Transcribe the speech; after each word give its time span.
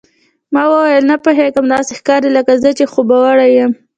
ما 0.53 0.63
وویل، 0.71 1.03
نه 1.11 1.15
پوهېږم، 1.23 1.65
داسې 1.73 1.91
ښکاري 1.99 2.29
لکه 2.37 2.53
زه 2.63 2.69
چې 2.77 2.91
خوبوړی 2.91 3.49
یم. 3.57 3.71